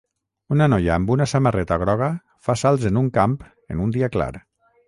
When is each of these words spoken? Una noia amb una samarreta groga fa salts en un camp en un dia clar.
Una 0.53 0.67
noia 0.73 0.93
amb 0.95 1.11
una 1.15 1.27
samarreta 1.33 1.77
groga 1.85 2.09
fa 2.49 2.57
salts 2.63 2.89
en 2.93 3.01
un 3.05 3.15
camp 3.19 3.37
en 3.75 3.85
un 3.87 3.97
dia 3.99 4.15
clar. 4.17 4.33